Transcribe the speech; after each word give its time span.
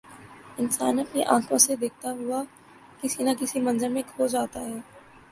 انسان 0.57 0.99
اپنی 0.99 1.23
آنکھوں 1.25 1.57
سے 1.57 1.75
دیکھتا 1.75 2.11
ہوا 2.11 2.41
کسی 3.01 3.23
نہ 3.23 3.29
کسی 3.39 3.59
منظر 3.59 3.89
میں 3.89 4.01
کھو 4.07 4.27
جاتا 4.27 4.59
ہے۔ 4.61 4.79